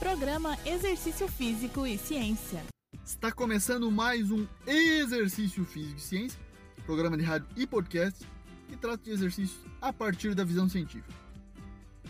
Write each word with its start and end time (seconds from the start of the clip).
Programa 0.00 0.56
Exercício 0.64 1.28
Físico 1.28 1.86
e 1.86 1.98
Ciência. 1.98 2.64
Está 3.04 3.30
começando 3.30 3.90
mais 3.90 4.30
um 4.30 4.46
Exercício 4.66 5.62
Físico 5.66 5.98
e 5.98 6.00
Ciência, 6.00 6.40
programa 6.86 7.18
de 7.18 7.22
rádio 7.22 7.46
e 7.54 7.66
podcast 7.66 8.26
que 8.66 8.78
trata 8.78 9.04
de 9.04 9.10
exercícios 9.10 9.60
a 9.78 9.92
partir 9.92 10.34
da 10.34 10.42
visão 10.42 10.66
científica. 10.70 11.12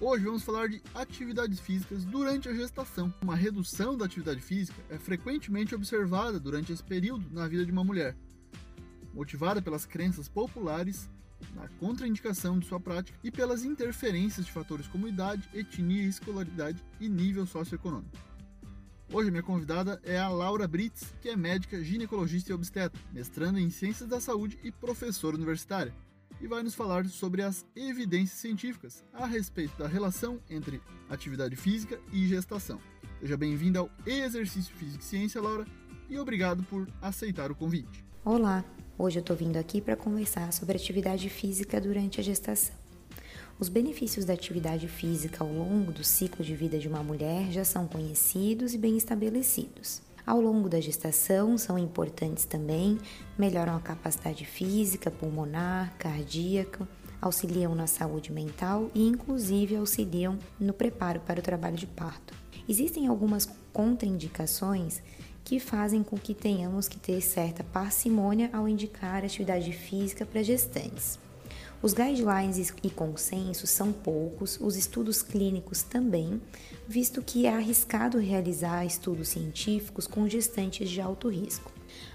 Hoje 0.00 0.24
vamos 0.24 0.42
falar 0.42 0.66
de 0.70 0.82
atividades 0.94 1.60
físicas 1.60 2.06
durante 2.06 2.48
a 2.48 2.54
gestação. 2.54 3.12
Uma 3.20 3.36
redução 3.36 3.98
da 3.98 4.06
atividade 4.06 4.40
física 4.40 4.82
é 4.88 4.96
frequentemente 4.96 5.74
observada 5.74 6.40
durante 6.40 6.72
esse 6.72 6.82
período 6.82 7.26
na 7.30 7.46
vida 7.46 7.66
de 7.66 7.70
uma 7.70 7.84
mulher, 7.84 8.16
motivada 9.12 9.60
pelas 9.60 9.84
crenças 9.84 10.26
populares 10.26 11.06
na 11.54 11.68
contraindicação 11.80 12.58
de 12.58 12.66
sua 12.66 12.80
prática 12.80 13.18
e 13.22 13.30
pelas 13.30 13.64
interferências 13.64 14.46
de 14.46 14.52
fatores 14.52 14.86
como 14.86 15.08
idade, 15.08 15.48
etnia, 15.54 16.04
escolaridade 16.04 16.82
e 17.00 17.08
nível 17.08 17.46
socioeconômico. 17.46 18.16
Hoje 19.12 19.30
minha 19.30 19.42
convidada 19.42 20.00
é 20.02 20.18
a 20.18 20.28
Laura 20.28 20.66
Brits, 20.66 21.14
que 21.20 21.28
é 21.28 21.36
médica, 21.36 21.82
ginecologista 21.82 22.50
e 22.50 22.54
obstetra, 22.54 23.00
mestranda 23.12 23.60
em 23.60 23.70
Ciências 23.70 24.08
da 24.08 24.20
Saúde 24.20 24.58
e 24.64 24.72
professora 24.72 25.36
universitária, 25.36 25.94
e 26.40 26.46
vai 26.48 26.62
nos 26.62 26.74
falar 26.74 27.06
sobre 27.06 27.42
as 27.42 27.64
evidências 27.76 28.38
científicas 28.38 29.04
a 29.12 29.26
respeito 29.26 29.78
da 29.78 29.86
relação 29.86 30.40
entre 30.50 30.82
atividade 31.08 31.54
física 31.54 32.00
e 32.12 32.26
gestação. 32.26 32.80
Seja 33.20 33.36
bem-vinda 33.36 33.78
ao 33.78 33.90
Exercício 34.04 34.74
Físico 34.74 35.02
e 35.02 35.06
Ciência, 35.06 35.40
Laura, 35.40 35.64
e 36.08 36.18
obrigado 36.18 36.62
por 36.64 36.88
aceitar 37.00 37.50
o 37.50 37.54
convite. 37.54 38.04
Olá, 38.24 38.64
Hoje 38.96 39.18
eu 39.18 39.22
estou 39.22 39.34
vindo 39.34 39.56
aqui 39.56 39.80
para 39.80 39.96
conversar 39.96 40.52
sobre 40.52 40.76
atividade 40.76 41.28
física 41.28 41.80
durante 41.80 42.20
a 42.20 42.22
gestação. 42.22 42.76
Os 43.58 43.68
benefícios 43.68 44.24
da 44.24 44.34
atividade 44.34 44.86
física 44.86 45.42
ao 45.42 45.52
longo 45.52 45.90
do 45.90 46.04
ciclo 46.04 46.44
de 46.44 46.54
vida 46.54 46.78
de 46.78 46.86
uma 46.86 47.02
mulher 47.02 47.50
já 47.50 47.64
são 47.64 47.88
conhecidos 47.88 48.72
e 48.72 48.78
bem 48.78 48.96
estabelecidos. 48.96 50.00
Ao 50.24 50.40
longo 50.40 50.68
da 50.68 50.80
gestação, 50.80 51.58
são 51.58 51.76
importantes 51.76 52.44
também, 52.44 52.96
melhoram 53.36 53.74
a 53.74 53.80
capacidade 53.80 54.44
física, 54.44 55.10
pulmonar, 55.10 55.92
cardíaca, 55.98 56.88
auxiliam 57.20 57.74
na 57.74 57.88
saúde 57.88 58.30
mental 58.30 58.92
e, 58.94 59.04
inclusive, 59.04 59.74
auxiliam 59.74 60.38
no 60.58 60.72
preparo 60.72 61.18
para 61.18 61.40
o 61.40 61.42
trabalho 61.42 61.76
de 61.76 61.86
parto. 61.88 62.32
Existem 62.68 63.08
algumas 63.08 63.48
contraindicações 63.72 65.02
que 65.44 65.60
fazem 65.60 66.02
com 66.02 66.16
que 66.16 66.34
tenhamos 66.34 66.88
que 66.88 66.98
ter 66.98 67.20
certa 67.20 67.62
parcimônia 67.62 68.48
ao 68.52 68.66
indicar 68.66 69.24
atividade 69.24 69.70
física 69.72 70.24
para 70.24 70.42
gestantes. 70.42 71.18
Os 71.82 71.92
guidelines 71.92 72.72
e 72.82 72.88
consensos 72.88 73.68
são 73.68 73.92
poucos, 73.92 74.58
os 74.58 74.74
estudos 74.74 75.20
clínicos 75.20 75.82
também, 75.82 76.40
visto 76.88 77.20
que 77.20 77.44
é 77.44 77.52
arriscado 77.52 78.18
realizar 78.18 78.86
estudos 78.86 79.28
científicos 79.28 80.06
com 80.06 80.26
gestantes 80.26 80.88
de 80.88 81.02
alto 81.02 81.28
risco. 81.28 81.70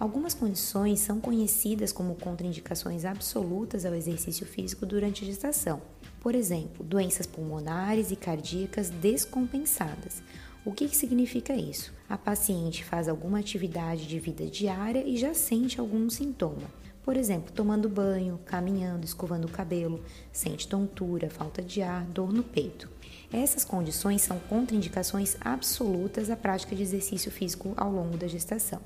Algumas 0.00 0.34
condições 0.34 0.98
são 0.98 1.20
conhecidas 1.20 1.92
como 1.92 2.16
contraindicações 2.16 3.04
absolutas 3.04 3.86
ao 3.86 3.94
exercício 3.94 4.44
físico 4.44 4.84
durante 4.84 5.22
a 5.22 5.26
gestação. 5.26 5.80
Por 6.20 6.34
exemplo, 6.34 6.84
doenças 6.84 7.26
pulmonares 7.26 8.10
e 8.10 8.16
cardíacas 8.16 8.90
descompensadas, 8.90 10.22
o 10.64 10.70
que, 10.70 10.88
que 10.88 10.96
significa 10.96 11.52
isso? 11.54 11.92
A 12.08 12.16
paciente 12.16 12.84
faz 12.84 13.08
alguma 13.08 13.40
atividade 13.40 14.06
de 14.06 14.20
vida 14.20 14.46
diária 14.46 15.02
e 15.04 15.16
já 15.16 15.34
sente 15.34 15.80
algum 15.80 16.08
sintoma. 16.08 16.70
Por 17.02 17.16
exemplo, 17.16 17.52
tomando 17.52 17.88
banho, 17.88 18.38
caminhando, 18.46 19.04
escovando 19.04 19.46
o 19.46 19.50
cabelo, 19.50 20.04
sente 20.30 20.68
tontura, 20.68 21.28
falta 21.28 21.60
de 21.60 21.82
ar, 21.82 22.04
dor 22.04 22.32
no 22.32 22.44
peito. 22.44 22.88
Essas 23.32 23.64
condições 23.64 24.22
são 24.22 24.38
contraindicações 24.38 25.36
absolutas 25.40 26.30
à 26.30 26.36
prática 26.36 26.76
de 26.76 26.82
exercício 26.82 27.32
físico 27.32 27.72
ao 27.76 27.90
longo 27.90 28.16
da 28.16 28.28
gestação. 28.28 28.80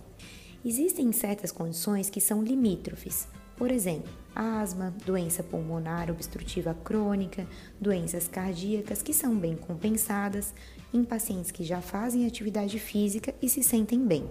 Existem 0.65 1.13
certas 1.13 1.53
condições 1.53 2.09
que 2.09 2.23
são 2.23 2.43
limítrofes, 2.43 3.29
por 3.57 3.71
exemplo, 3.71 4.12
asma, 4.35 4.94
doença 5.05 5.43
pulmonar 5.43 6.11
obstrutiva 6.11 6.75
crônica, 6.84 7.47
doenças 7.81 8.28
cardíacas 8.28 9.03
que 9.03 9.15
são 9.15 9.34
bem 9.34 9.56
compensadas 9.56 10.53
em 10.93 11.03
pacientes 11.03 11.50
que 11.50 11.65
já 11.65 11.81
fazem 11.81 12.27
atividade 12.27 12.78
física 12.78 13.34
e 13.41 13.49
se 13.49 13.62
sentem 13.62 14.06
bem. 14.06 14.28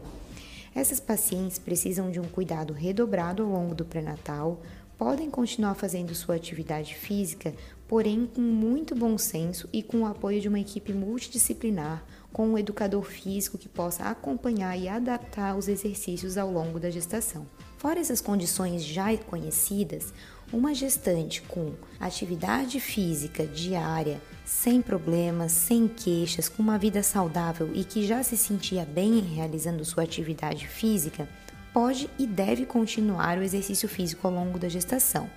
Essas 0.75 0.99
pacientes 0.99 1.57
precisam 1.57 2.11
de 2.11 2.19
um 2.19 2.25
cuidado 2.25 2.73
redobrado 2.73 3.43
ao 3.43 3.49
longo 3.49 3.73
do 3.73 3.85
pré-natal, 3.85 4.61
podem 4.97 5.29
continuar 5.29 5.73
fazendo 5.73 6.13
sua 6.13 6.35
atividade 6.35 6.95
física, 6.95 7.53
porém 7.87 8.25
com 8.27 8.41
muito 8.41 8.95
bom 8.95 9.17
senso 9.17 9.69
e 9.71 9.81
com 9.81 10.01
o 10.01 10.05
apoio 10.05 10.39
de 10.39 10.47
uma 10.47 10.59
equipe 10.59 10.93
multidisciplinar, 10.93 12.03
com 12.31 12.47
um 12.49 12.57
educador 12.57 13.03
físico 13.03 13.57
que 13.57 13.69
possa 13.69 14.03
acompanhar 14.03 14.77
e 14.77 14.87
adaptar 14.87 15.57
os 15.57 15.67
exercícios 15.67 16.37
ao 16.37 16.51
longo 16.51 16.79
da 16.79 16.89
gestação. 16.89 17.47
Fora 17.85 17.99
essas 17.99 18.19
condições 18.19 18.83
já 18.83 19.15
conhecidas, 19.15 20.11
uma 20.51 20.73
gestante 20.73 21.43
com 21.43 21.73
atividade 21.99 22.79
física 22.79 23.45
diária, 23.45 24.19
sem 24.43 24.81
problemas, 24.81 25.51
sem 25.51 25.87
queixas, 25.87 26.49
com 26.49 26.63
uma 26.63 26.79
vida 26.79 27.03
saudável 27.03 27.69
e 27.75 27.83
que 27.83 28.03
já 28.03 28.23
se 28.23 28.35
sentia 28.35 28.83
bem 28.85 29.19
realizando 29.19 29.85
sua 29.85 30.01
atividade 30.01 30.67
física, 30.67 31.29
pode 31.71 32.09
e 32.17 32.25
deve 32.25 32.65
continuar 32.65 33.37
o 33.37 33.43
exercício 33.43 33.87
físico 33.87 34.25
ao 34.27 34.33
longo 34.33 34.57
da 34.57 34.67
gestação. 34.67 35.29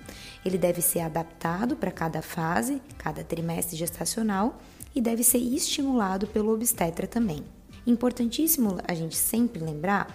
Ele 0.43 0.57
deve 0.57 0.81
ser 0.81 1.01
adaptado 1.01 1.75
para 1.75 1.91
cada 1.91 2.23
fase, 2.23 2.81
cada 2.97 3.23
trimestre 3.23 3.77
gestacional 3.77 4.57
e 4.95 4.99
deve 4.99 5.23
ser 5.23 5.37
estimulado 5.37 6.25
pelo 6.25 6.51
obstetra 6.51 7.05
também. 7.05 7.43
Importantíssimo 7.85 8.79
a 8.87 8.95
gente 8.95 9.15
sempre 9.15 9.63
lembrar 9.63 10.07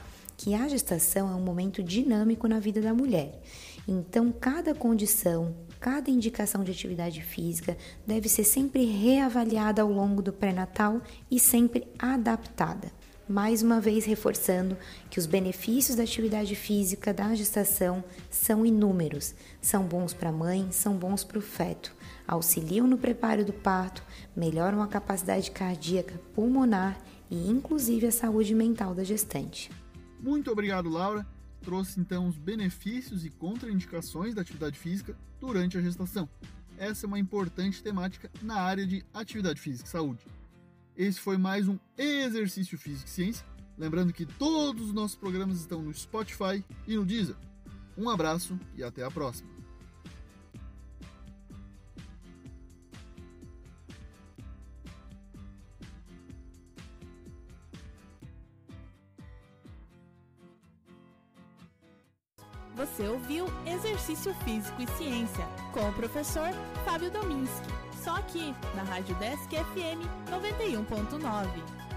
que 0.45 0.55
a 0.55 0.69
gestação 0.69 1.33
é 1.33 1.35
um 1.35 1.41
momento 1.41 1.83
dinâmico 1.83 2.47
na 2.47 2.61
vida 2.61 2.79
da 2.79 2.93
mulher. 2.93 3.41
Então, 3.89 4.31
cada 4.31 4.75
condição, 4.75 5.57
cada 5.81 6.11
indicação 6.11 6.63
de 6.63 6.71
atividade 6.71 7.23
física 7.23 7.79
deve 8.07 8.29
ser 8.29 8.45
sempre 8.45 8.85
reavaliada 8.85 9.81
ao 9.81 9.91
longo 9.91 10.21
do 10.21 10.35
pré-natal 10.35 11.01
e 11.31 11.41
sempre 11.41 11.89
adaptada. 11.99 12.93
Mais 13.27 13.63
uma 13.63 13.81
vez 13.81 14.05
reforçando 14.05 14.77
que 15.09 15.19
os 15.19 15.25
benefícios 15.25 15.97
da 15.97 16.03
atividade 16.03 16.55
física 16.55 17.15
da 17.15 17.35
gestação 17.35 18.05
são 18.29 18.67
inúmeros. 18.67 19.35
São 19.63 19.85
bons 19.85 20.13
para 20.13 20.29
a 20.29 20.33
mãe, 20.33 20.69
são 20.71 20.95
bons 20.95 21.25
para 21.25 21.39
o 21.39 21.43
feto. 21.43 21.91
Auxiliam 22.29 22.87
no 22.87 22.99
preparo 22.99 23.47
do 23.47 23.53
parto, 23.55 24.05
melhoram 24.37 24.83
a 24.83 24.89
capacidade 24.89 25.51
cardíaca, 25.51 26.21
pulmonar 26.35 27.01
e 27.31 27.49
inclusive 27.51 28.07
a 28.07 28.13
saúde 28.13 28.55
mental 28.55 28.95
da 28.95 29.05
gestante. 29.05 29.71
Muito 30.25 30.51
obrigado, 30.51 30.89
Laura. 30.89 31.27
Trouxe 31.61 32.01
então 32.01 32.27
os 32.27 32.39
benefícios 32.39 33.27
e 33.27 33.31
contraindicações 33.31 34.35
da 34.35 34.41
atividade 34.41 34.79
física 34.79 35.15
durante 35.39 35.77
a 35.77 35.83
gestação. 35.83 36.27
Essa 36.79 37.05
é 37.05 37.09
uma 37.09 37.19
importante 37.19 37.83
temática 37.83 38.31
na 38.41 38.55
área 38.55 38.87
de 38.87 39.05
atividade 39.13 39.61
física 39.61 39.87
e 39.87 39.91
saúde. 39.91 40.25
Esse 40.97 41.21
foi 41.21 41.37
mais 41.37 41.69
um 41.69 41.79
Exercício 41.99 42.79
Físico 42.79 43.07
e 43.07 43.11
Ciência. 43.11 43.45
Lembrando 43.77 44.15
que 44.15 44.25
todos 44.25 44.87
os 44.87 44.93
nossos 44.95 45.15
programas 45.15 45.61
estão 45.61 45.83
no 45.83 45.93
Spotify 45.93 46.65
e 46.89 46.97
no 46.97 47.05
Deezer. 47.05 47.37
Um 47.95 48.09
abraço 48.09 48.59
e 48.75 48.83
até 48.83 49.05
a 49.05 49.11
próxima. 49.11 49.51
Você 62.77 63.07
ouviu 63.07 63.47
Exercício 63.65 64.35
Físico 64.45 64.83
e 64.83 64.87
Ciência 64.99 65.47
com 65.73 65.89
o 65.89 65.93
professor 65.93 66.51
Fábio 66.85 67.09
Dominski. 67.09 67.69
Só 68.03 68.17
aqui 68.17 68.55
na 68.75 68.83
Rádio 68.83 69.15
Desk 69.17 69.49
FM 69.49 70.03
91.9. 70.29 71.94